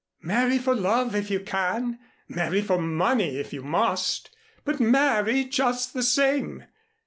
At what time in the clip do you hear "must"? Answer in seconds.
3.61-4.35